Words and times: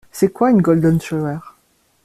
C'est 0.11 0.29
quoi 0.33 0.49
une 0.49 0.63
golden 0.63 0.99
shower? 0.99 1.37